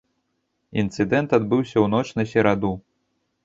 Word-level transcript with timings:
Інцыдэнт 0.83 1.29
адбыўся 1.39 1.73
ў 1.73 1.85
ноч 1.95 2.07
на 2.21 2.29
сераду. 2.35 2.77